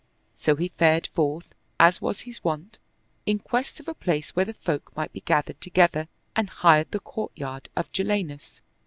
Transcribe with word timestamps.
So 0.33 0.55
he 0.55 0.69
fared 0.69 1.05
forth, 1.13 1.53
as 1.79 2.01
was 2.01 2.21
his 2.21 2.43
wont, 2.43 2.79
in 3.27 3.37
quest 3.37 3.79
of 3.79 3.87
a 3.87 3.93
place 3.93 4.35
where 4.35 4.45
the 4.45 4.55
folk 4.55 4.91
might 4.95 5.13
be 5.13 5.21
gathered 5.21 5.61
together, 5.61 6.07
and 6.35 6.49
hired 6.49 6.89
the 6.89 6.99
courtyard 6.99 7.69
of 7.75 7.91
Jalinus. 7.91 8.61